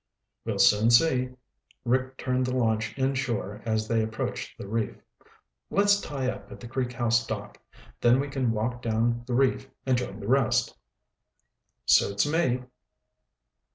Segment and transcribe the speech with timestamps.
[0.45, 1.29] "We'll soon see."
[1.85, 4.95] Rick turned the launch inshore as they approached the reef.
[5.69, 7.59] "Let's tie up at the Creek House dock.
[7.99, 10.75] Then we can walk down the reef and join the rest."
[11.85, 12.63] "Suits me."